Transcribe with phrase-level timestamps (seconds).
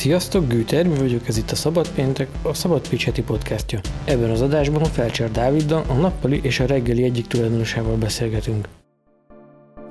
[0.00, 3.80] Sziasztok, Güter, mi vagyok, ez itt a Szabad Péntek, a Szabad Pitch heti podcastja.
[4.04, 8.68] Ebben az adásban a Felcser Dáviddal, a nappali és a reggeli egyik tulajdonosával beszélgetünk.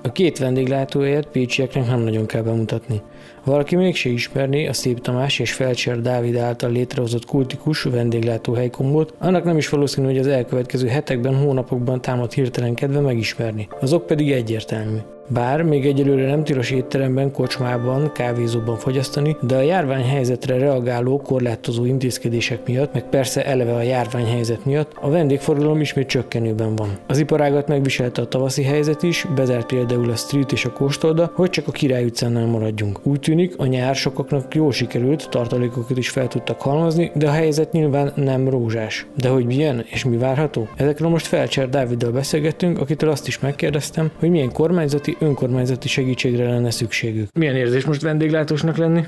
[0.04, 3.02] A két vendéglátóért pécsieknek nem nagyon kell bemutatni.
[3.42, 9.14] Ha valaki mégse ismerné a Szép Tamás és Felcser Dávid által létrehozott kultikus vendéglátó kombót,
[9.18, 13.68] annak nem is valószínű, hogy az elkövetkező hetekben, hónapokban támad hirtelen kedve megismerni.
[13.80, 14.98] Az ok pedig egyértelmű.
[15.32, 22.68] Bár még egyelőre nem tilos étteremben, kocsmában, kávézóban fogyasztani, de a járványhelyzetre reagáló korlátozó intézkedések
[22.68, 26.90] miatt, meg persze eleve a járványhelyzet miatt a vendégforgalom ismét csökkenőben van.
[27.08, 31.50] Az iparágat megviselte a tavaszi helyzet is, bezárt például a street és a kóstolda, hogy
[31.50, 33.00] csak a Király utcánál maradjunk.
[33.10, 37.72] Úgy tűnik, a nyár sokaknak jól sikerült, tartalékokat is fel tudtak halmozni, de a helyzet
[37.72, 39.06] nyilván nem rózsás.
[39.16, 40.68] De hogy milyen és mi várható?
[40.76, 46.72] Ezekről most Felcser Dáviddal beszélgettünk, akitől azt is megkérdeztem, hogy milyen kormányzati önkormányzati segítségre lenne
[46.72, 47.30] szükségük.
[47.34, 49.06] Milyen érzés most vendéglátósnak lenni?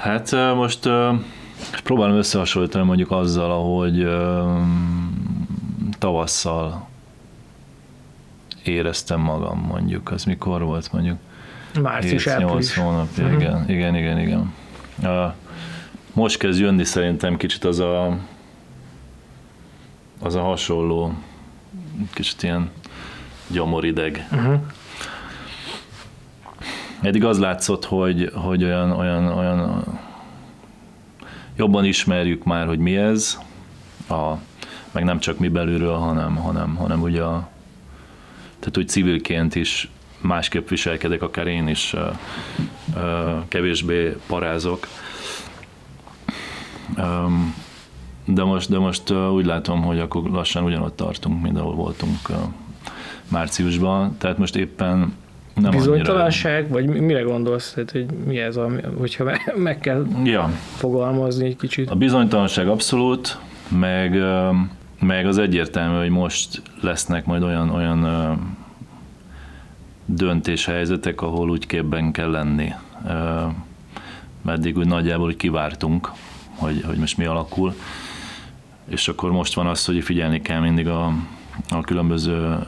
[0.00, 0.88] Hát most
[1.84, 4.08] próbálom összehasonlítani mondjuk azzal, ahogy
[5.98, 6.88] tavasszal
[8.64, 10.10] éreztem magam mondjuk.
[10.10, 11.16] Az mikor volt mondjuk?
[11.76, 13.32] Március, 8 hónap, uh-huh.
[13.32, 14.52] igen, igen, igen, igen.
[16.12, 18.18] Most kezd jönni szerintem kicsit az a
[20.22, 21.14] az a hasonló
[22.12, 22.70] kicsit ilyen
[23.46, 24.28] gyomorideg.
[24.32, 24.60] Uh-huh.
[27.02, 29.84] Eddig az látszott, hogy, hogy olyan, olyan, olyan
[31.56, 33.38] jobban ismerjük már, hogy mi ez,
[34.08, 34.32] a,
[34.90, 37.48] meg nem csak mi belülről, hanem, hanem, hanem ugye a,
[38.58, 39.90] tehát úgy civilként is
[40.26, 41.94] másképp viselkedek, akár én is
[43.48, 44.86] kevésbé parázok.
[48.24, 52.18] De most, de most úgy látom, hogy akkor lassan ugyanott tartunk, mint ahol voltunk
[53.28, 54.16] márciusban.
[54.18, 55.14] Tehát most éppen
[55.54, 56.92] nem Bizonytalanság, annyira...
[56.92, 59.24] vagy mire gondolsz, tehát, hogy mi ez, a, hogyha
[59.56, 60.50] meg kell ja.
[60.76, 61.90] fogalmazni egy kicsit?
[61.90, 64.22] A bizonytalanság abszolút, meg,
[65.00, 68.04] meg az egyértelmű, hogy most lesznek majd olyan, olyan
[70.06, 72.72] döntéshelyzetek, ahol úgy képben kell lenni.
[74.42, 76.10] Meddig úgy nagyjából úgy kivártunk,
[76.54, 77.74] hogy, hogy most mi alakul,
[78.88, 81.12] és akkor most van az, hogy figyelni kell mindig a,
[81.70, 82.58] a különböző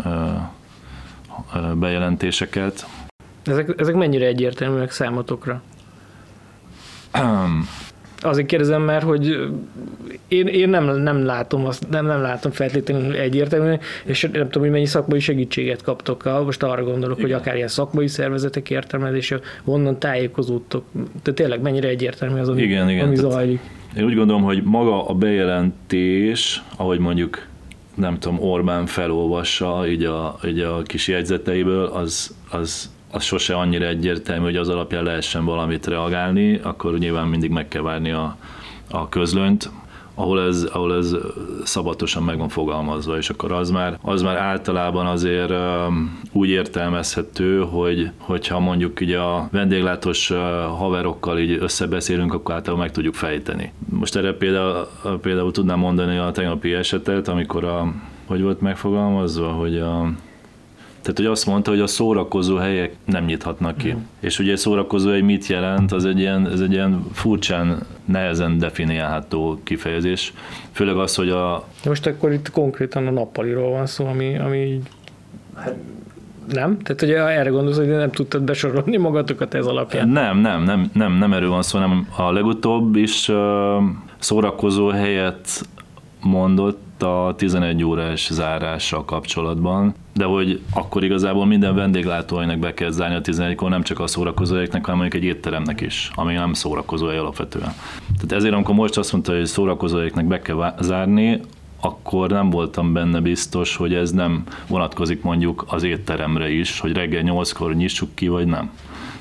[1.74, 2.86] bejelentéseket.
[3.42, 5.62] Ezek, ezek mennyire egyértelműek számotokra?
[8.20, 9.36] Azért kérdezem már, hogy
[10.28, 14.70] én, én nem, nem látom azt, nem, nem látom feltétlenül egyértelműen, és nem tudom, hogy
[14.70, 16.44] mennyi szakmai segítséget kaptok.
[16.44, 17.30] Most arra gondolok, Igen.
[17.30, 20.84] hogy akár ilyen szakmai szervezetek értelmezése, honnan tájékozódtok.
[21.22, 23.06] Tehát tényleg mennyire egyértelmű az, ami, igen, igen.
[23.06, 23.60] ami zajlik.
[23.96, 27.46] Én úgy gondolom, hogy maga a bejelentés, ahogy mondjuk
[27.94, 33.86] nem tudom, Orbán felolvassa így a, így a kis jegyzeteiből, az, az, az sose annyira
[33.86, 38.36] egyértelmű, hogy az alapján lehessen valamit reagálni, akkor nyilván mindig meg kell várni a,
[38.90, 39.70] a közlönt,
[40.18, 41.16] ahol ez, ahol ez
[41.64, 45.52] szabatosan meg van fogalmazva, és akkor az már, az már általában azért
[46.32, 50.28] úgy értelmezhető, hogy hogyha mondjuk így a vendéglátós
[50.76, 53.72] haverokkal így összebeszélünk, akkor általában meg tudjuk fejteni.
[53.88, 54.88] Most erre például,
[55.22, 57.92] például tudnám mondani a tegnapi esetet, amikor a,
[58.26, 60.10] hogy volt megfogalmazva, hogy a
[61.00, 63.92] tehát, hogy azt mondta, hogy a szórakozó helyek nem nyithatnak ki.
[63.92, 63.98] Mm.
[64.20, 69.60] És ugye szórakozó hely mit jelent, az egy ilyen, ez egy ilyen furcsán, nehezen definiálható
[69.62, 70.32] kifejezés.
[70.72, 71.64] Főleg az, hogy a...
[71.82, 74.88] De most akkor itt konkrétan a nappaliról van szó, ami, ami így...
[75.54, 75.74] Hát,
[76.52, 76.78] nem?
[76.78, 80.08] Tehát, hogy erre gondolsz, hogy nem tudtad besorolni magatokat ez alapján?
[80.08, 83.36] Nem, nem, nem, nem, nem erről van szó, hanem a legutóbb is uh,
[84.18, 85.48] szórakozó helyet
[86.20, 93.14] mondott, a 11 órás zárással kapcsolatban, de hogy akkor igazából minden vendéglátóhelynek be kell zárni
[93.14, 97.72] a 11-kor, nem csak a szórakozóhelyeknek, hanem mondjuk egy étteremnek is, ami nem szórakozóhely alapvetően.
[98.14, 101.40] Tehát ezért, amikor most azt mondta, hogy szórakozóhelyeknek be kell zárni,
[101.80, 107.22] akkor nem voltam benne biztos, hogy ez nem vonatkozik mondjuk az étteremre is, hogy reggel
[107.24, 108.70] 8-kor nyissuk ki, vagy nem.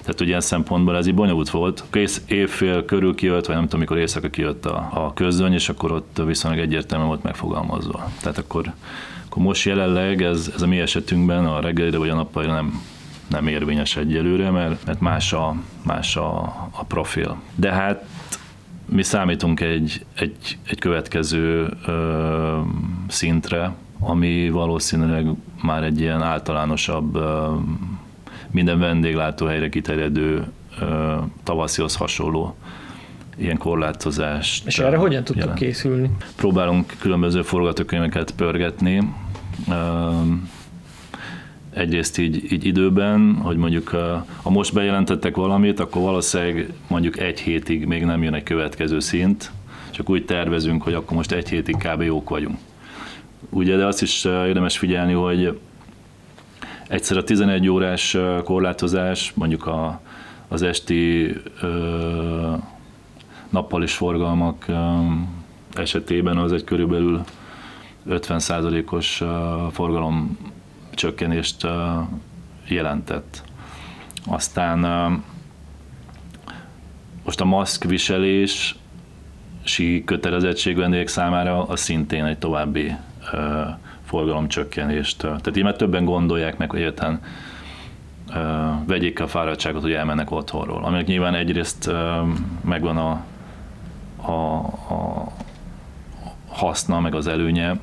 [0.08, 1.84] Tehát ugye ilyen szempontból ez így bonyolult volt.
[1.90, 5.92] Kész évfél körül kijött, vagy nem tudom, mikor éjszaka kijött a, a közöny, és akkor
[5.92, 8.12] ott viszonylag egyértelmű volt megfogalmazva.
[8.22, 8.74] Tehát akkor,
[9.26, 12.82] akkor most jelenleg ez, ez a mi esetünkben a reggelire vagy a nappalra nem,
[13.30, 17.38] nem érvényes egyelőre, mert, mert más, a, más a, a profil.
[17.56, 18.06] De hát
[18.86, 22.60] mi számítunk egy, egy, egy következő ö,
[23.08, 25.28] szintre, ami valószínűleg
[25.62, 27.52] már egy ilyen általánosabb ö,
[28.52, 30.46] minden vendéglátóhelyre kiterjedő
[31.44, 32.56] tavaszihoz hasonló
[33.38, 34.68] ilyen korlátozást.
[34.68, 35.60] És erre hogyan tudtok jelent.
[35.60, 36.10] készülni?
[36.36, 39.14] Próbálunk különböző forgatókönyveket pörgetni.
[41.74, 43.90] egyrészt így, így időben, hogy mondjuk
[44.42, 49.52] ha most bejelentettek valamit, akkor valószínűleg mondjuk egy hétig még nem jön egy következő szint,
[49.92, 52.02] csak úgy tervezünk, hogy akkor most egy hétig kb.
[52.02, 52.58] jók vagyunk.
[53.50, 55.60] Ugye, de azt is érdemes figyelni, hogy
[56.88, 60.02] egyszer a 11 órás korlátozás, mondjuk a,
[60.48, 62.54] az esti ö,
[63.50, 65.00] nappalis forgalmak ö,
[65.74, 67.24] esetében az egy körülbelül
[68.10, 69.24] 50%-os
[69.72, 70.38] forgalom
[70.92, 71.68] csökkenést
[72.68, 73.44] jelentett.
[74.26, 74.80] Aztán
[77.24, 78.76] most a maszk viselés
[80.06, 82.96] kötelezettség vendégek számára az szintén egy további
[84.08, 85.18] forgalomcsökkenést.
[85.18, 87.22] Tehát így már többen gondolják meg, hogy egyetlen
[88.86, 90.84] vegyék a fáradtságot, hogy elmennek otthonról.
[90.84, 91.92] Aminek nyilván egyrészt
[92.62, 93.24] megvan a,
[94.32, 94.56] a,
[94.94, 95.32] a
[96.48, 97.80] haszna, meg az előnye,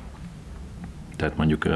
[1.15, 1.67] tehát mondjuk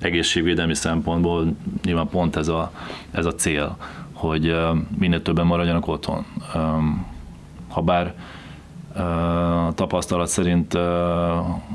[0.00, 2.72] egészségvédelmi szempontból nyilván pont ez a,
[3.10, 3.76] ez a cél,
[4.12, 4.56] hogy
[4.98, 6.24] minél többen maradjanak otthon.
[7.68, 8.14] Ha bár
[9.74, 10.78] tapasztalat szerint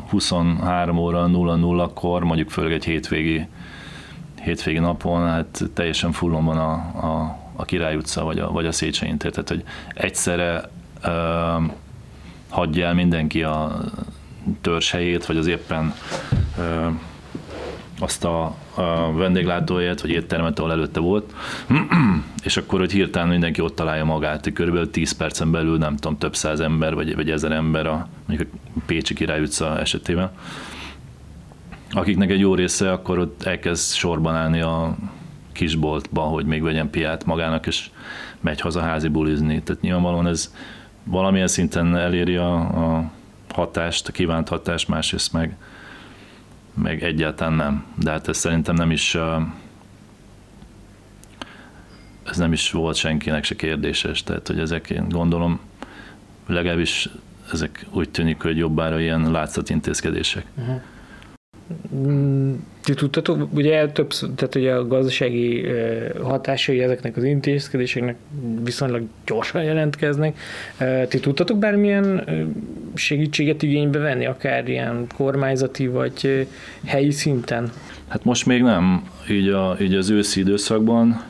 [0.09, 3.47] 23 óra 0-0-kor, mondjuk főleg egy hétvégi,
[4.41, 6.71] hétvégi napon, hát teljesen fullon van a,
[7.05, 9.31] a, a Király utca, vagy a, vagy a Széchenyi tér.
[9.31, 9.63] Tehát, hogy
[9.93, 10.69] egyszerre
[11.05, 11.63] uh,
[12.49, 13.81] hagyja el mindenki a
[14.61, 15.93] törzshelyét, vagy az éppen
[16.57, 16.93] uh,
[18.01, 21.33] azt a, a vendéglátóját, vagy éttermet, ahol előtte volt,
[22.43, 26.17] és akkor, hogy hirtelen mindenki ott találja magát, hogy körülbelül 10 percen belül, nem tudom,
[26.17, 30.31] több száz ember, vagy, vagy ezer ember a, mondjuk a Pécsi Király utca esetében,
[31.91, 34.95] akiknek egy jó része akkor ott elkezd sorban állni a
[35.51, 37.89] kisboltba, hogy még vegyen piát magának, és
[38.39, 39.61] megy haza házi bulizni.
[39.61, 40.53] Tehát nyilvánvalóan ez
[41.03, 43.11] valamilyen szinten eléri a, a
[43.53, 45.57] hatást, a kívánt hatást, másrészt meg,
[46.73, 47.85] meg egyáltalán nem.
[47.95, 49.17] De hát ez szerintem nem is
[52.29, 55.59] ez nem is volt senkinek se kérdéses, tehát hogy ezek én gondolom
[56.47, 57.09] legalábbis
[57.53, 60.45] ezek úgy tűnik, hogy jobbára ilyen látszat intézkedések.
[60.55, 60.81] Uh-huh.
[62.83, 65.65] Ti tudtatok, ugye több, tehát ugye a gazdasági
[66.21, 68.15] hatásai ezeknek az intézkedéseknek
[68.63, 70.39] viszonylag gyorsan jelentkeznek.
[71.07, 72.23] Ti tudtatok bármilyen
[72.93, 76.47] segítséget igénybe venni, akár ilyen kormányzati vagy
[76.85, 77.71] helyi szinten?
[78.07, 79.03] Hát most még nem.
[79.29, 81.23] Így, a, így az őszi időszakban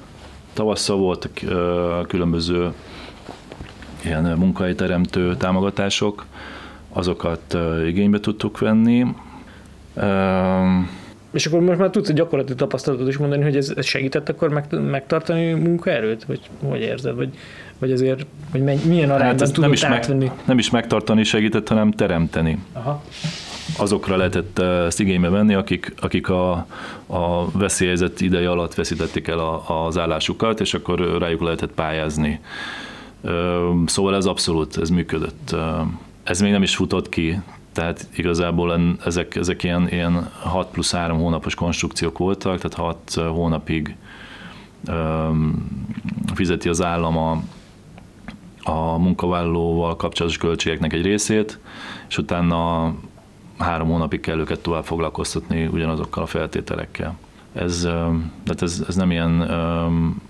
[0.53, 1.31] tavasszal voltak
[2.07, 2.71] különböző
[4.05, 6.25] ilyen munkahelyteremtő támogatások,
[6.89, 9.05] azokat igénybe tudtuk venni.
[11.31, 14.65] És akkor most már tudsz egy gyakorlati tapasztalatot is mondani, hogy ez, segített akkor meg,
[14.89, 16.23] megtartani munkaerőt?
[16.23, 17.15] Vagy hogy érzed?
[17.15, 17.37] Vagy,
[17.81, 20.25] vagy azért, vagy milyen hát arányban hát tudod nem is átvenni?
[20.25, 22.57] Meg, nem is megtartani segített, hanem teremteni.
[22.73, 23.03] Aha.
[23.77, 26.51] Azokra lehetett ezt igénybe venni, akik, akik a,
[27.07, 32.39] a veszélyezett ideje alatt veszítették el a, az állásukat, és akkor rájuk lehetett pályázni.
[33.85, 35.55] Szóval ez abszolút, ez működött.
[36.23, 37.39] Ez még nem is futott ki,
[37.71, 43.95] tehát igazából ezek, ezek ilyen, ilyen 6 plusz 3 hónapos konstrukciók voltak, tehát 6 hónapig
[44.87, 45.67] um,
[46.33, 47.41] fizeti az állam a,
[48.63, 51.59] a munkavállalóval kapcsolatos költségeknek egy részét,
[52.09, 52.93] és utána
[53.57, 57.17] három hónapig kell őket tovább foglalkoztatni ugyanazokkal a feltételekkel.
[57.53, 57.81] Ez,
[58.43, 59.51] tehát ez, ez nem ilyen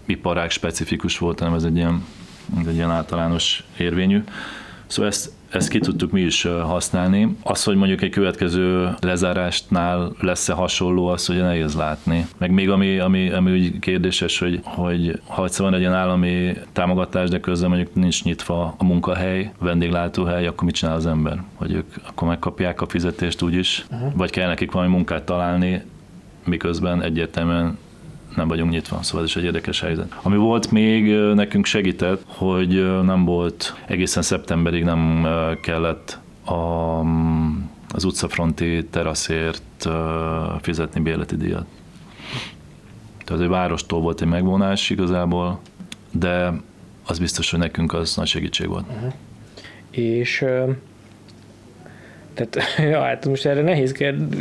[0.06, 2.06] iparág specifikus volt, hanem ez egy ilyen,
[2.68, 4.24] egy ilyen általános érvényű.
[4.92, 7.36] Szóval ezt, ezt ki tudtuk mi is használni.
[7.44, 12.28] Az, hogy mondjuk egy következő lezárástnál lesz-e hasonló, az ugye nehéz látni.
[12.38, 16.54] Meg még ami, ami, ami úgy kérdéses, hogy, hogy ha egyszer van egy ilyen állami
[16.72, 21.44] támogatás, de közben mondjuk nincs nyitva a munkahely, vendéglátóhely, akkor mit csinál az ember?
[21.56, 24.14] Hogy ők akkor megkapják a fizetést úgyis, uh-huh.
[24.16, 25.84] vagy kell nekik valami munkát találni,
[26.46, 27.78] miközben egyértelműen
[28.36, 30.16] nem vagyunk nyitva, szóval ez is egy érdekes helyzet.
[30.22, 35.28] Ami volt még, nekünk segített, hogy nem volt, egészen szeptemberig nem
[35.62, 37.00] kellett a,
[37.94, 39.90] az utcafronti teraszért
[40.62, 41.66] fizetni bérleti díjat.
[43.26, 45.60] Tehát egy várostól volt egy megvonás igazából,
[46.12, 46.54] de
[47.06, 48.86] az biztos, hogy nekünk az nagy segítség volt.
[48.88, 49.14] Uh-huh.
[49.92, 50.46] És
[52.34, 52.58] tehát,
[52.92, 54.36] ja, hát most erre nehéz kérd,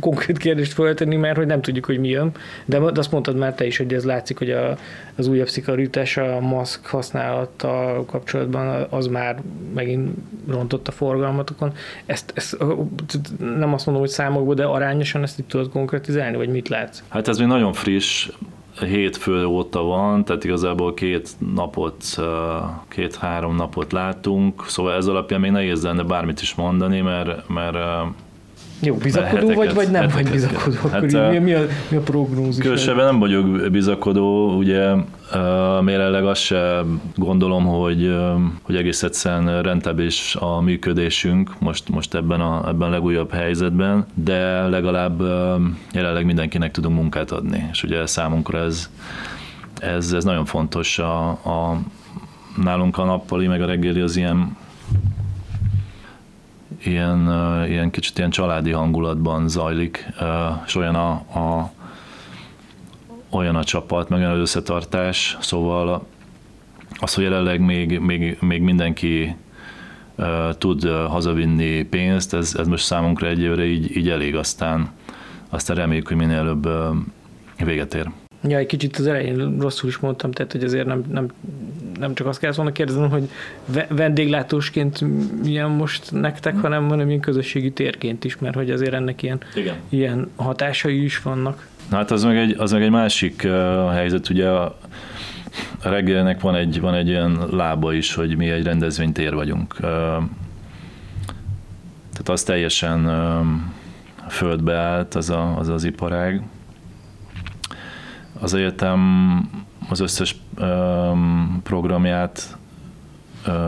[0.00, 2.32] konkrét kérdést feltenni, mert hogy nem tudjuk, hogy mi jön,
[2.64, 4.76] de azt mondtad már te is, hogy ez látszik, hogy a,
[5.16, 9.42] az újabb szikarítás a maszk használattal kapcsolatban az már
[9.74, 10.10] megint
[10.48, 11.72] rontott a forgalmatokon.
[12.06, 12.56] Ezt, ezt
[13.38, 17.02] nem azt mondom, hogy számokból, de arányosan ezt itt tudod konkrétizálni, vagy mit látsz?
[17.08, 18.28] Hát ez még nagyon friss,
[18.80, 22.04] hétfő óta van, tehát igazából két napot,
[22.88, 27.76] két-három napot látunk, szóval ez alapján még nehéz lenne bármit is mondani, mert, mert
[28.80, 30.76] Jó, bizakodó vagy, vagy nem vagy bizakodó?
[30.90, 32.62] Hát, Akkor mi, mi, a, mi a prognózis?
[32.62, 34.90] Különösebben nem vagyok bizakodó, ugye
[35.86, 38.16] jelenleg azt se gondolom, hogy,
[38.62, 44.66] hogy egész egyszerűen rentábilis a működésünk most, most ebben a, ebben a legújabb helyzetben, de
[44.66, 45.22] legalább
[45.92, 48.90] jelenleg mindenkinek tudunk munkát adni, és ugye számunkra ez,
[49.80, 51.80] ez, ez nagyon fontos a, a
[52.62, 54.56] nálunk a nappali, meg a reggeli az ilyen
[56.82, 57.20] ilyen,
[57.68, 60.06] ilyen kicsit ilyen családi hangulatban zajlik,
[60.66, 61.72] és olyan a, a
[63.30, 66.06] olyan a csapat, meg olyan az összetartás, szóval
[67.00, 69.36] az, hogy jelenleg még, még, még mindenki
[70.58, 74.90] tud hazavinni pénzt, ez, ez most számunkra egy évre így, így elég, aztán,
[75.48, 76.68] aztán reméljük, hogy minél előbb
[77.64, 78.10] véget ér.
[78.42, 81.26] Ja, egy kicsit az elején rosszul is mondtam, tehát hogy azért nem, nem,
[81.98, 83.28] nem csak azt kellett volna kérdezem, hogy
[83.88, 85.00] vendéglátósként
[85.42, 86.60] milyen most nektek, mm.
[86.60, 89.74] hanem, hanem ilyen közösségi térként is, mert hogy azért ennek ilyen, Igen.
[89.88, 91.66] ilyen hatásai is vannak.
[91.90, 94.78] Na hát az meg egy, az meg egy másik uh, helyzet, ugye a,
[95.82, 99.74] a reggelnek van egy, van egy olyan lába is, hogy mi egy rendezvénytér vagyunk.
[99.74, 99.80] Uh,
[102.12, 103.46] tehát az teljesen uh,
[104.30, 106.42] földbe állt az, a, az az iparág,
[108.40, 109.00] az egyetem
[109.88, 110.36] az összes
[111.62, 112.56] programját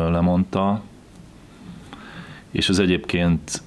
[0.09, 0.83] lemondta,
[2.51, 3.63] és az egyébként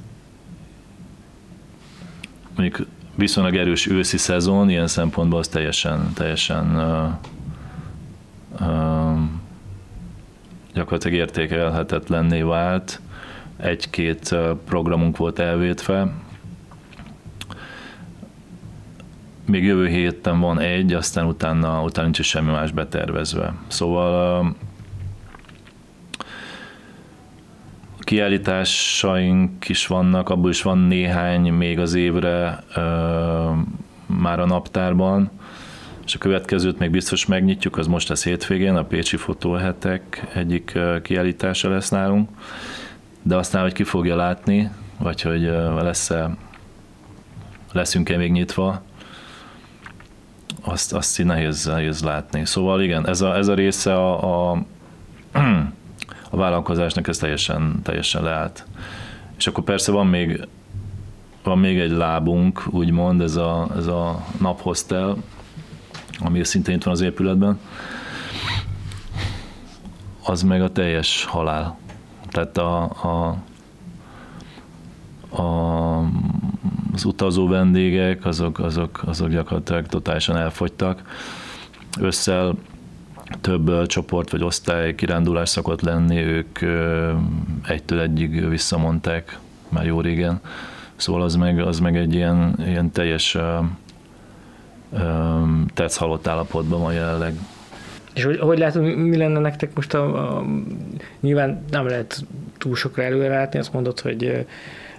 [2.55, 7.09] mondjuk viszonylag erős őszi szezon, ilyen szempontból az teljesen, teljesen uh,
[8.67, 9.19] uh,
[10.73, 13.01] gyakorlatilag értékelhetetlenné vált.
[13.57, 16.11] Egy-két programunk volt elvétve,
[19.45, 23.53] még jövő héten van egy, aztán utána, utána nincs semmi más betervezve.
[23.67, 24.55] Szóval
[27.99, 32.63] kiállításaink is vannak, abból is van néhány még az évre
[34.05, 35.31] már a naptárban,
[36.05, 41.69] és a következőt még biztos megnyitjuk, az most lesz hétvégén, a Pécsi Fotóhetek egyik kiállítása
[41.69, 42.29] lesz nálunk,
[43.21, 45.41] de aztán, hogy ki fogja látni, vagy hogy
[45.81, 46.35] lesz-e,
[47.71, 48.81] leszünk-e még nyitva,
[50.61, 52.45] azt, azt így nehéz, nehéz látni.
[52.45, 54.63] Szóval igen, ez a, ez a része a, a,
[56.29, 58.65] a vállalkozásnak ez teljesen, teljesen leállt.
[59.37, 60.47] És akkor persze van még,
[61.43, 65.17] van még egy lábunk, úgymond, ez a, ez a naphostel,
[66.19, 67.59] ami szintén itt van az épületben,
[70.23, 71.77] az meg a teljes halál.
[72.29, 73.37] Tehát a, a,
[75.41, 76.03] a
[76.93, 81.01] az utazó vendégek, azok, azok, azok gyakorlatilag totálisan elfogytak.
[82.01, 82.55] Ősszel
[83.41, 86.59] több csoport vagy osztály kirándulás szokott lenni, ők
[87.67, 90.41] egytől egyig visszamondták már jó régen.
[90.95, 93.37] Szóval az meg, az meg egy ilyen, ilyen teljes
[95.73, 97.33] tetsz halott állapotban van jelenleg.
[98.13, 100.45] És hogy, hogy látod, mi lenne nektek most a, a
[101.19, 102.25] nyilván nem lehet
[102.57, 104.45] túl sokra előre látni, azt mondod, hogy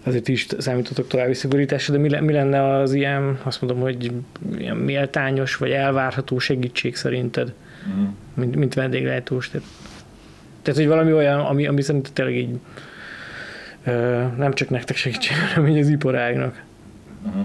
[0.04, 4.12] azért is számítottak további szigorításra, de mi, mi lenne az ilyen, azt mondom, hogy
[4.58, 7.52] ilyen méltányos vagy elvárható segítség szerinted,
[7.88, 8.04] mm.
[8.34, 9.50] mint, mint vendéglátós?
[9.50, 9.66] Tehát,
[10.62, 12.58] tehát, hogy valami olyan, ami, ami szerinted tényleg így
[13.84, 16.62] ö, nem csak nektek segítség, hanem az iparágnak.
[17.28, 17.40] Mm.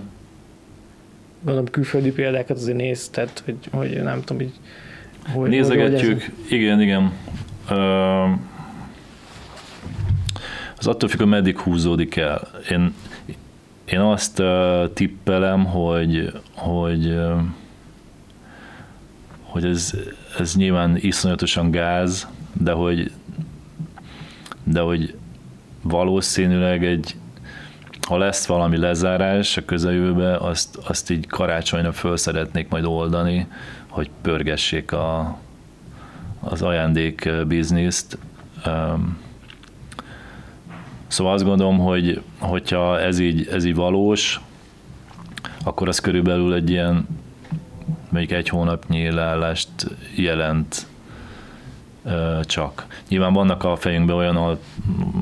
[1.41, 4.53] Gondolom külföldi példákat azért néz, tehát hogy, hogy nem tudom, így
[5.33, 7.11] hogy, Nézegetjük, hogy igen, igen.
[7.69, 8.29] Uh,
[10.79, 12.47] az attól függ, hogy meddig húzódik el.
[12.69, 12.93] Én,
[13.85, 17.39] én azt uh, tippelem, hogy, hogy, uh,
[19.41, 19.93] hogy ez,
[20.37, 23.11] ez nyilván iszonyatosan gáz, de hogy,
[24.63, 25.15] de hogy
[25.81, 27.15] valószínűleg egy,
[28.07, 33.47] ha lesz valami lezárás a közeljövőbe, azt, azt így karácsonyra föl szeretnék majd oldani,
[33.87, 35.37] hogy pörgessék a,
[36.39, 38.17] az ajándék bizniszt.
[38.65, 39.27] Um,
[41.09, 44.39] Szóval azt gondolom, hogy hogyha ez így, ez így valós,
[45.63, 47.07] akkor az körülbelül egy ilyen
[48.09, 49.69] mondjuk egy hónapnyi leállást
[50.15, 50.87] jelent
[52.41, 52.85] csak.
[53.07, 54.57] Nyilván vannak a fejünkben olyan,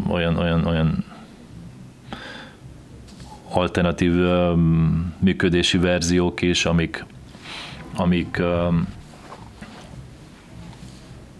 [0.10, 1.04] olyan, olyan, olyan
[3.50, 4.14] alternatív
[5.20, 7.06] működési verziók is, amik,
[7.96, 8.40] amik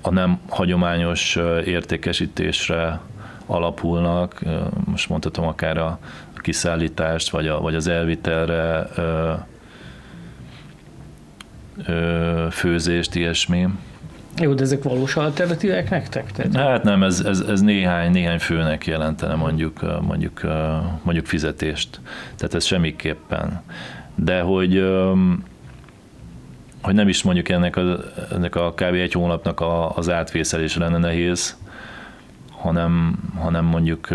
[0.02, 1.36] a nem hagyományos
[1.66, 3.00] értékesítésre
[3.48, 4.40] alapulnak,
[4.86, 6.00] most mondhatom akár a
[6.36, 9.34] kiszállítást, vagy, a, vagy az elvitelre ö,
[11.86, 13.68] ö, főzést, ilyesmi.
[14.40, 16.32] Jó, de ezek valós alternatívák nektek?
[16.32, 16.56] Tehát...
[16.56, 20.42] Hát nem, ez, ez, ez néhány, néhány főnek jelentene mondjuk, mondjuk,
[21.02, 22.00] mondjuk fizetést.
[22.36, 23.62] Tehát ez semmiképpen.
[24.16, 24.84] De hogy
[26.82, 27.98] hogy nem is mondjuk ennek a,
[28.32, 28.94] ennek a kb.
[28.94, 31.58] egy hónapnak a, az átvészelés lenne nehéz,
[32.58, 34.08] hanem, hanem mondjuk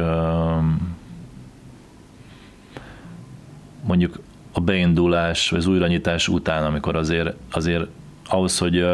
[3.83, 4.19] mondjuk
[4.53, 7.87] a beindulás, vagy az újranyitás után, amikor azért, azért
[8.29, 8.87] ahhoz, hogy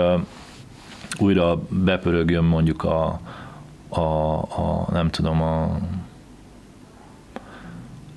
[1.18, 3.20] újra bepörögjön mondjuk a,
[3.88, 4.00] a,
[4.36, 5.78] a nem tudom, a,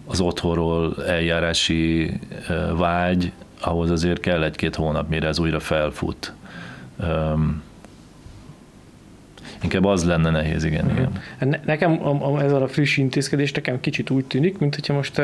[0.06, 2.14] az otthonról eljárási
[2.76, 6.34] vágy, ahhoz azért kell egy-két hónap, mire ez újra felfut.
[9.63, 10.86] Inkább az lenne nehéz, igen.
[10.86, 11.08] Uh-huh.
[11.39, 11.60] igen.
[11.65, 15.22] Nekem a, a, ez a friss intézkedés nekem kicsit úgy tűnik, mint hogyha most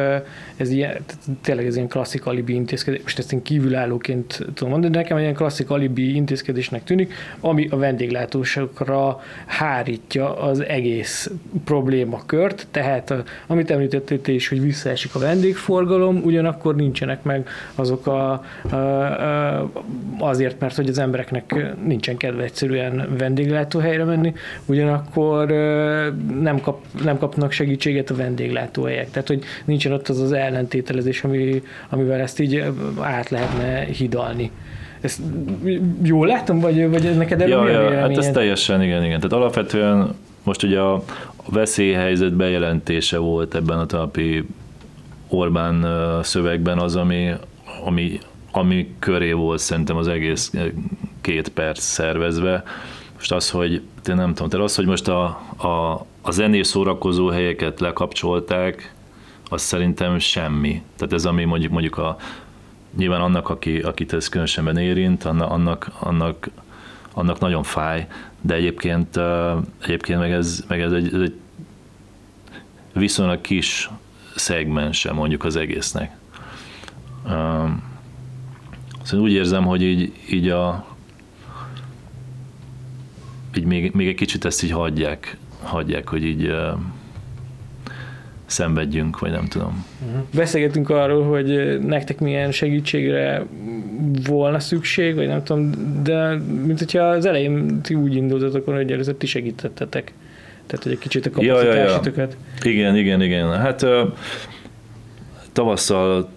[0.56, 0.98] ez ilyen,
[1.42, 5.24] tényleg ez ilyen klasszik alibi intézkedés, most ezt én kívülállóként tudom mondani, de nekem egy
[5.24, 11.32] ilyen klasszik alibi intézkedésnek tűnik, ami a vendéglátósokra hárítja az egész
[11.64, 13.14] problémakört, tehát
[13.48, 19.70] amit említettél is, hogy visszaesik a vendégforgalom, ugyanakkor nincsenek meg azok a, a, a
[20.20, 24.34] azért, mert hogy az embereknek nincsen kedve egyszerűen vendéglátóhelyre menni, venni,
[24.66, 25.48] ugyanakkor
[26.42, 29.12] nem, kap, nem kapnak segítséget a vendéglátóhelyek.
[29.12, 32.64] Tehát, hogy nincsen ott az az ellentételezés, ami, amivel ezt így
[33.00, 34.52] át lehetne hidalni.
[35.02, 35.20] Ezt
[36.04, 39.20] jól látom, vagy, vagy neked erről ja, ja, Hát ez teljesen, igen, igen.
[39.20, 41.04] Tehát alapvetően most ugye a
[41.50, 44.46] veszélyhelyzet bejelentése volt ebben a talpi
[45.30, 45.86] Orbán
[46.24, 47.32] szövegben az, ami,
[47.86, 48.20] ami,
[48.52, 50.52] ami köré volt szerintem az egész
[51.22, 52.64] két perc szervezve,
[53.18, 53.74] most az, hogy
[54.10, 55.24] én nem tudom, tehát az, hogy most a,
[55.58, 58.94] a, a zenés szórakozó helyeket lekapcsolták,
[59.50, 60.82] az szerintem semmi.
[60.96, 62.18] Tehát ez, ami mondjuk, mondjuk a,
[62.98, 66.50] nyilván annak, aki, akit ez különösen érint, annak, annak,
[67.14, 68.08] annak nagyon fáj,
[68.42, 69.20] de egyébként,
[69.82, 71.40] egyébként meg ez, meg ez egy, ez egy
[72.94, 73.90] viszonylag kis
[74.36, 76.18] szegmense mondjuk az egésznek.
[79.04, 80.97] Szóval úgy érzem, hogy így, így a,
[83.58, 86.80] így még, még egy kicsit ezt így hagyják, hagyják hogy így uh,
[88.46, 89.86] szenvedjünk, vagy nem tudom.
[90.08, 90.22] Uh-huh.
[90.34, 93.46] Beszélgetünk arról, hogy nektek milyen segítségre
[94.28, 95.72] volna szükség, vagy nem tudom,
[96.04, 100.14] de mint hogyha az elején ti úgy indultatok volna, hogy először ti segítettetek.
[100.66, 102.18] Tehát, hogy egy kicsit a kapacitásotokat.
[102.18, 102.72] Ja, ja, ja.
[102.72, 103.52] Igen, igen, igen.
[103.52, 104.14] Hát uh,
[105.52, 106.30] tavasszal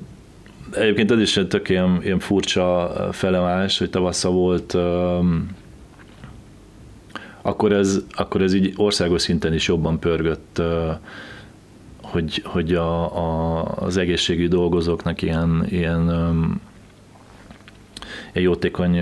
[0.74, 5.48] egyébként ez is egy tök ilyen, ilyen furcsa felemás, hogy tavasszal volt um,
[7.42, 10.62] akkor ez, akkor ez így országos szinten is jobban pörgött,
[12.02, 16.02] hogy, hogy a, a, az egészségügyi dolgozóknak ilyen, ilyen,
[18.32, 19.00] ilyen jótékony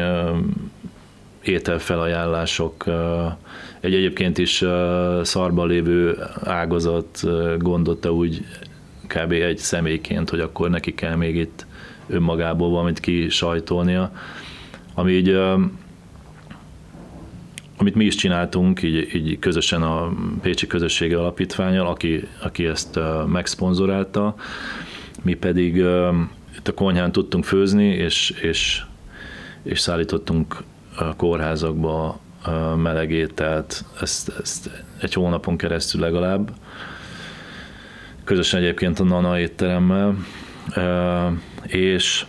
[1.43, 2.85] ételfelajánlások,
[3.81, 4.65] egy egyébként is
[5.23, 7.21] szarban lévő ágazat
[7.59, 8.45] gondolta úgy
[9.07, 9.33] kb.
[9.33, 11.67] egy személyként, hogy akkor neki kell még itt
[12.07, 14.13] önmagából valamit kisajtolnia,
[14.95, 15.41] ami így
[17.79, 20.13] amit mi is csináltunk, így, így közösen a
[20.43, 24.35] Pécsi Közösségi Alapítványal, aki, aki ezt megszponzorálta,
[25.23, 25.77] mi pedig
[26.57, 28.83] itt a konyhán tudtunk főzni, és, és,
[29.63, 30.57] és szállítottunk
[30.97, 32.21] a kórházakba
[32.77, 36.53] melegét, tehát ezt, ezt egy hónapon keresztül legalább.
[38.25, 40.17] Közösen egyébként a Nana étteremmel,
[41.67, 42.25] és,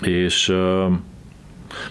[0.00, 0.54] és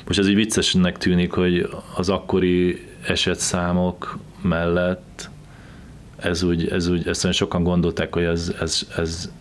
[0.05, 5.29] most ez így viccesnek tűnik, hogy az akkori esetszámok mellett
[6.21, 9.31] ez úgy, ez úgy, ezt olyan sokan gondolták, hogy ez, ez, ez,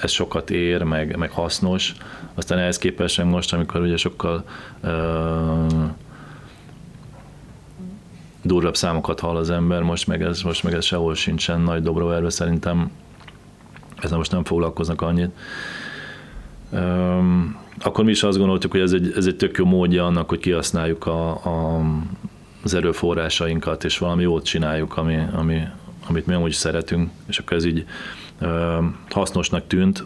[0.00, 1.94] ez sokat ér, meg, meg hasznos.
[2.34, 4.44] Aztán ehhez képest most, amikor ugye sokkal
[4.82, 4.90] uh,
[8.42, 12.30] durvább számokat hall az ember, most meg ez, most meg ez sehol sincsen nagy dobróerve,
[12.30, 12.90] szerintem
[14.00, 15.30] ezzel most nem foglalkoznak annyit.
[16.70, 20.28] Um, akkor mi is azt gondoltuk, hogy ez egy, ez egy tök jó módja annak,
[20.28, 21.80] hogy kihasználjuk a, a,
[22.62, 25.62] az erőforrásainkat, és valami jót csináljuk, ami, ami,
[26.08, 27.84] amit mi amúgy szeretünk, és akkor ez így
[28.38, 28.78] ö,
[29.10, 30.04] hasznosnak tűnt,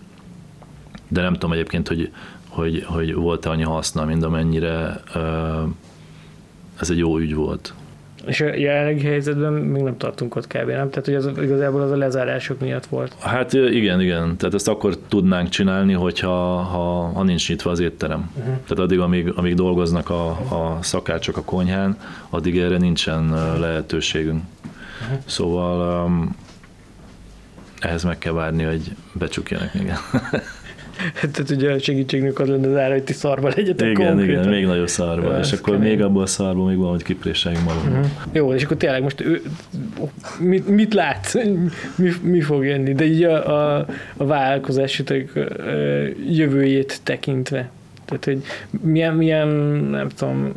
[1.09, 2.13] de nem tudom egyébként, hogy,
[2.49, 5.63] hogy, hogy volt-e annyi haszna, mint amennyire ö,
[6.81, 7.75] ez egy jó ügy volt.
[8.27, 10.69] És a jelenlegi helyzetben még nem tartunk ott kb.
[10.69, 10.91] nem?
[10.91, 13.15] Tehát, hogy az, igazából az a lezárások miatt volt.
[13.21, 14.37] Hát igen, igen.
[14.37, 18.31] Tehát ezt akkor tudnánk csinálni, hogyha ha, ha nincs nyitva az étterem.
[18.37, 18.45] Uh-huh.
[18.45, 24.43] Tehát addig, amíg, amíg dolgoznak a, a szakácsok a konyhán, addig erre nincsen lehetőségünk.
[25.03, 25.19] Uh-huh.
[25.27, 26.37] Szóval um,
[27.81, 29.97] ehhez meg kell várni, hogy becsukjanak, igen.
[31.33, 34.41] Tehát ugye a segítségnek az lenne az ára, hogy ti szarba legyetek Igen, konkrétan.
[34.43, 35.33] igen, még nagyobb szarba.
[35.33, 35.89] Ja, és akkor kemény.
[35.91, 38.03] még abból a szarból még valahogy kipréseljünk magunknak.
[38.03, 38.37] Mhm.
[38.37, 39.43] Jó, és akkor tényleg most ő,
[40.39, 41.39] mit, mit lát,
[41.97, 45.33] mi, mi fog jönni, de így a, a, a vállalkozásotok
[46.31, 47.71] jövőjét tekintve.
[48.05, 48.43] Tehát, hogy
[48.83, 49.49] milyen, milyen
[49.91, 50.53] nem tudom,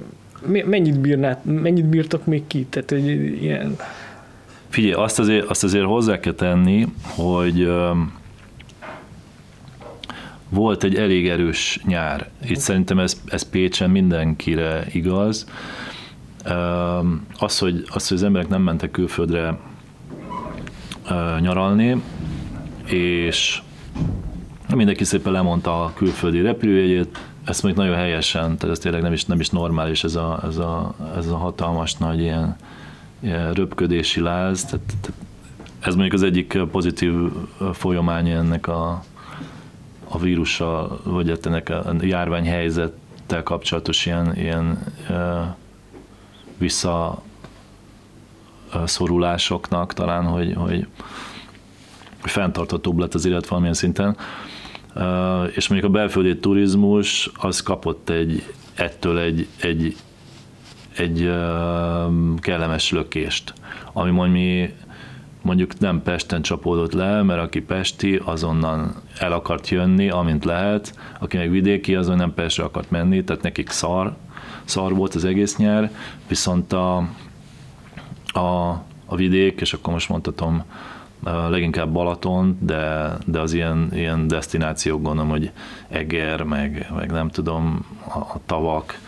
[0.65, 2.65] mennyit, bírnát, mennyit bírtok még ki?
[2.69, 3.07] Tehát, hogy
[3.43, 3.75] ilyen,
[4.69, 7.71] Figyelj, azt azért, azt azért hozzá kell tenni, hogy
[10.51, 12.29] volt egy elég erős nyár.
[12.43, 15.47] Itt szerintem ez, ez Pécsen mindenkire igaz.
[17.37, 19.57] Az hogy, az, hogy az emberek nem mentek külföldre
[21.39, 22.01] nyaralni,
[22.85, 23.61] és
[24.75, 29.25] mindenki szépen lemondta a külföldi repülőjegyét, ezt még nagyon helyesen, tehát ez tényleg nem is,
[29.25, 32.55] nem is normális ez a, ez a, ez a hatalmas nagy ilyen,
[33.19, 34.65] ilyen röpködési láz.
[34.65, 35.19] Tehát, tehát
[35.79, 37.13] ez mondjuk az egyik pozitív
[37.73, 39.03] folyamánya ennek a,
[40.11, 44.83] a vírussal, vagy hát ennek a járványhelyzettel kapcsolatos ilyen, ilyen
[46.57, 47.21] vissza
[48.85, 50.87] szorulásoknak talán, hogy, hogy
[52.21, 54.17] fenntarthatóbb lett az élet valamilyen szinten.
[55.55, 59.95] És mondjuk a belföldi turizmus az kapott egy, ettől egy, egy,
[60.95, 61.31] egy
[62.39, 63.53] kellemes lökést,
[63.93, 64.71] ami mondjuk
[65.41, 71.37] mondjuk nem Pesten csapódott le, mert aki pesti, azonnan el akart jönni, amint lehet, aki
[71.37, 74.15] meg vidéki, azon nem Pestre akart menni, tehát nekik szar,
[74.63, 75.91] szar volt az egész nyár,
[76.27, 76.97] viszont a,
[78.25, 78.69] a,
[79.05, 80.63] a vidék, és akkor most mondhatom,
[81.49, 85.51] leginkább Balaton, de, de az ilyen, ilyen destinációk gondolom, hogy
[85.89, 88.99] Eger, meg, meg nem tudom, a, a tavak,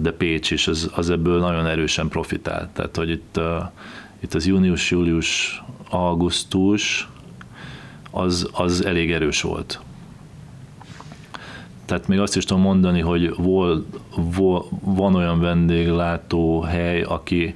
[0.00, 2.68] de Pécs is, az, az ebből nagyon erősen profitált.
[2.68, 3.40] Tehát, hogy itt,
[4.24, 7.08] itt az június, július, augusztus,
[8.10, 9.80] az, az elég erős volt.
[11.84, 17.54] Tehát még azt is tudom mondani, hogy vol, vol, van olyan vendéglátó hely, aki,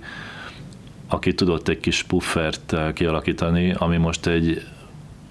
[1.09, 4.67] aki tudott egy kis puffert eh, kialakítani, ami most egy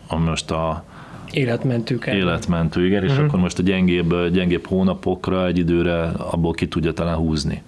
[0.08, 0.84] ami most a
[1.32, 2.06] életmentők.
[2.06, 2.16] el.
[2.16, 3.24] életmentő, igen, és Mhm.
[3.24, 7.62] akkor most a gyengébb, gyengébb hónapokra egy időre abból ki tudja talán húzni.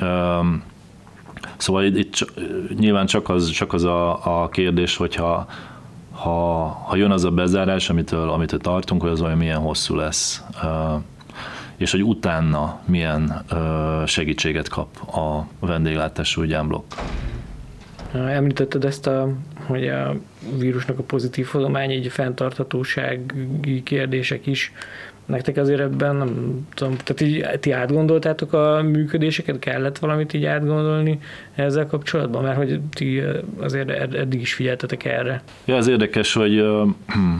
[0.00, 0.62] Um,
[1.58, 2.24] Szóval itt, itt
[2.78, 5.46] nyilván csak az, csak az a, a kérdés, hogyha
[6.10, 10.42] ha, ha jön az a bezárás, amitől, amitől tartunk, hogy az olyan milyen hosszú lesz,
[11.76, 13.44] és hogy utána milyen
[14.06, 16.92] segítséget kap a vendéglátás gyámblokk.
[18.12, 19.28] Említetted ezt, a,
[19.66, 20.14] hogy a
[20.58, 24.72] vírusnak a pozitív hozományi, így a fenntarthatósági kérdések is.
[25.28, 31.20] Nektek azért ebben nem tudom, tehát így ti átgondoltátok a működéseket, kellett valamit így átgondolni
[31.54, 33.22] ezzel kapcsolatban, mert hogy ti
[33.58, 35.42] azért ed- eddig is figyeltetek erre.
[35.64, 36.64] Ja, az érdekes, hogy,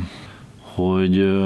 [0.75, 1.39] hogy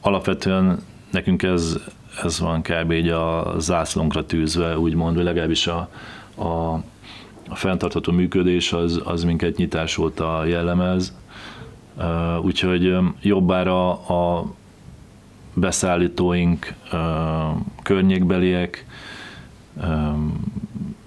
[0.00, 0.78] alapvetően
[1.10, 1.76] nekünk ez,
[2.22, 2.92] ez van kb.
[2.92, 5.88] így a zászlónkra tűzve, úgymond, vagy legalábbis a,
[6.34, 6.72] a,
[7.48, 11.16] a fenntartható működés az, az minket nyitás óta jellemez.
[12.42, 14.44] Úgyhogy jobbára a
[15.60, 16.74] beszállítóink
[17.82, 18.86] környékbeliek,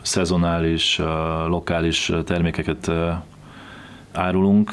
[0.02, 1.02] szezonális,
[1.48, 2.92] lokális termékeket
[4.12, 4.72] árulunk,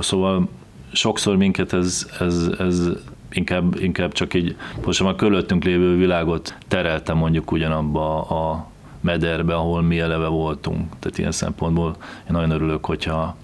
[0.00, 0.48] szóval
[0.92, 2.88] sokszor minket ez, ez, ez
[3.30, 9.82] inkább, inkább csak így, most a körülöttünk lévő világot terelte mondjuk ugyanabba a mederbe, ahol
[9.82, 10.98] mi eleve voltunk.
[10.98, 13.36] Tehát ilyen szempontból én nagyon örülök, hogyha,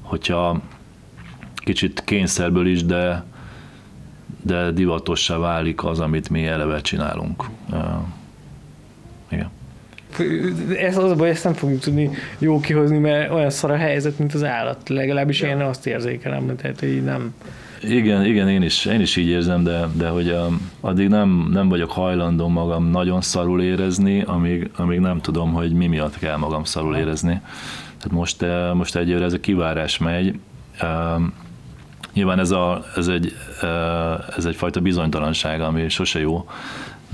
[0.00, 0.60] hogyha
[1.54, 3.24] kicsit kényszerből is, de,
[4.44, 7.44] de divatossá válik az, amit mi eleve csinálunk.
[9.30, 9.50] Igen.
[10.78, 14.18] Ez az a baj, ezt nem fogjuk tudni jó kihozni, mert olyan szar a helyzet,
[14.18, 14.88] mint az állat.
[14.88, 17.34] Legalábbis én azt érzékelem, tehát így nem.
[17.82, 21.68] Igen, igen, én is, én is így érzem, de, de hogy um, addig nem, nem
[21.68, 26.64] vagyok hajlandó magam nagyon szarul érezni, amíg, amíg nem tudom, hogy mi miatt kell magam
[26.64, 27.40] szarul érezni.
[27.98, 30.38] Tehát most, most egyőre ez a kivárás megy.
[30.82, 31.32] Um,
[32.14, 33.32] Nyilván ez, a, ez, egy,
[34.36, 36.46] ez egyfajta bizonytalanság, ami sose jó,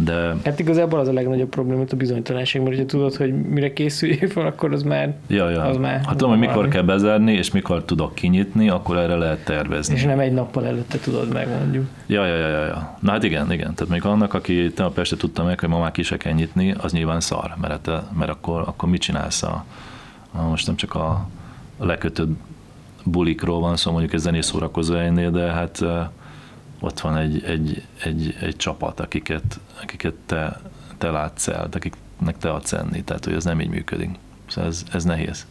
[0.05, 4.29] de Hát igazából az a legnagyobb probléma, a bizonytalanság, mert hogyha tudod, hogy mire készüljél
[4.29, 5.63] fel, akkor az már, ja, ja.
[5.63, 9.45] Az már- hát tudom, hogy mikor kell bezárni, és mikor tudok kinyitni, akkor erre lehet
[9.45, 9.95] tervezni.
[9.95, 11.87] és nem egy nappal előtte tudod meg, mondjuk.
[12.07, 12.97] Ja, ja, ja, ja, ja.
[13.01, 13.75] Na hát igen, igen.
[13.75, 16.75] Tehát még annak, aki tegnap este tudta meg, hogy ma már ki se kell nyitni,
[16.79, 19.65] az nyilván szar, mert, hát, mert akkor, akkor mit csinálsz a,
[20.33, 21.27] a most nem csak a,
[21.79, 22.31] a lekötött
[23.05, 25.85] bulikról van szó, mondjuk egy zenés szórakozó helynél, de hát
[26.81, 30.61] ott van egy, egy, egy, egy csapat, akiket, akiket te,
[30.99, 34.11] te látsz el, akiknek te adsz enni, tehát hogy ez nem így működik.
[34.47, 35.47] Szóval ez, ez nehéz.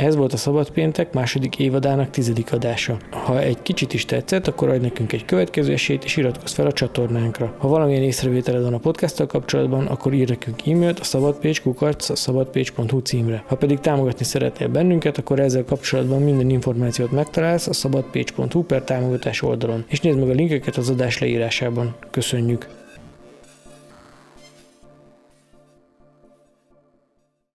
[0.00, 2.96] Ez volt a Szabad Péntek második évadának tizedik adása.
[3.10, 6.72] Ha egy kicsit is tetszett, akkor adj nekünk egy következő esélyt, és iratkozz fel a
[6.72, 7.54] csatornánkra.
[7.58, 13.44] Ha valamilyen észrevételed van a podcasttal kapcsolatban, akkor ír nekünk e-mailt a szabadpécs.hu címre.
[13.46, 19.42] Ha pedig támogatni szeretnél bennünket, akkor ezzel kapcsolatban minden információt megtalálsz a szabadpécs.hu per támogatás
[19.42, 21.94] oldalon, és nézd meg a linkeket az adás leírásában.
[22.10, 22.79] Köszönjük!